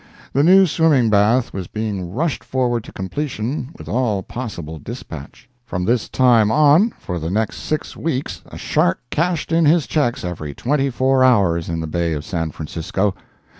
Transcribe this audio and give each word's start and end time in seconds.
The 0.33 0.41
new 0.43 0.65
swimming 0.65 1.11
bath 1.11 1.53
was 1.53 1.67
being 1.67 2.09
rushed 2.11 2.43
forward 2.43 2.83
to 2.85 2.91
completion 2.91 3.69
with 3.77 3.87
all 3.87 4.23
possible 4.23 4.79
dispatch. 4.79 5.47
From 5.63 5.85
this 5.85 6.09
time 6.09 6.49
on, 6.49 6.89
for 6.97 7.19
the 7.19 7.29
next 7.29 7.57
six 7.57 7.95
weeks 7.95 8.41
a 8.47 8.57
shark 8.57 8.99
cashed 9.11 9.51
in 9.51 9.65
his 9.65 9.85
checks 9.85 10.25
every 10.25 10.55
twenty 10.55 10.89
four 10.89 11.23
hours 11.23 11.69
in 11.69 11.81
the 11.81 11.85
Bay 11.85 12.13
of 12.13 12.25
San 12.25 12.49
Francisco. 12.49 13.13